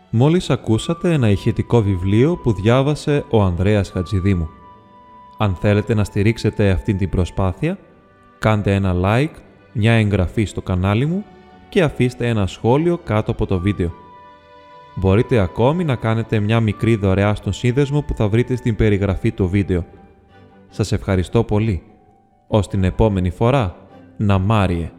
Μόλις 0.09 0.49
ακούσατε 0.49 1.13
ένα 1.13 1.29
ηχητικό 1.29 1.81
βιβλίο 1.81 2.37
που 2.37 2.53
διάβασε 2.53 3.25
ο 3.29 3.41
Ανδρέας 3.41 3.89
Χατζηδήμου. 3.89 4.49
Αν 5.37 5.55
θέλετε 5.55 5.93
να 5.93 6.03
στηρίξετε 6.03 6.69
αυτή 6.69 6.95
την 6.95 7.09
προσπάθεια, 7.09 7.77
κάντε 8.39 8.73
ένα 8.73 8.95
like, 9.03 9.35
μια 9.73 9.93
εγγραφή 9.93 10.45
στο 10.45 10.61
κανάλι 10.61 11.05
μου 11.05 11.25
και 11.69 11.83
αφήστε 11.83 12.27
ένα 12.27 12.47
σχόλιο 12.47 12.97
κάτω 12.97 13.31
από 13.31 13.45
το 13.45 13.59
βίντεο. 13.59 13.91
Μπορείτε 14.95 15.39
ακόμη 15.39 15.83
να 15.83 15.95
κάνετε 15.95 16.39
μια 16.39 16.59
μικρή 16.59 16.95
δωρεά 16.95 17.35
στον 17.35 17.53
σύνδεσμο 17.53 18.01
που 18.01 18.13
θα 18.13 18.27
βρείτε 18.27 18.55
στην 18.55 18.75
περιγραφή 18.75 19.31
του 19.31 19.49
βίντεο. 19.49 19.85
Σας 20.69 20.91
ευχαριστώ 20.91 21.43
πολύ. 21.43 21.83
Ως 22.47 22.67
την 22.67 22.83
επόμενη 22.83 23.29
φορά, 23.29 23.75
να 24.17 24.37
μάριε. 24.37 24.91